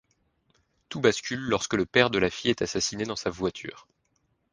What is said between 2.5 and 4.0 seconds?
assassiné dans sa voiture.